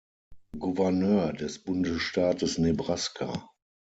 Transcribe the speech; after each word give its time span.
Gouverneur 0.57 1.31
des 1.31 1.59
Bundesstaates 1.59 2.57
Nebraska. 2.57 3.51